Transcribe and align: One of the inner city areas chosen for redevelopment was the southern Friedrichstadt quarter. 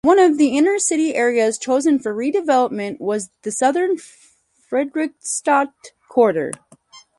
One 0.03 0.17
of 0.17 0.39
the 0.39 0.57
inner 0.57 0.79
city 0.79 1.13
areas 1.13 1.59
chosen 1.59 1.99
for 1.99 2.11
redevelopment 2.11 2.99
was 2.99 3.29
the 3.43 3.51
southern 3.51 3.97
Friedrichstadt 3.97 5.75
quarter. 6.09 6.49